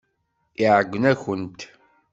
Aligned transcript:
Iɛeyyen-akent. 0.63 1.59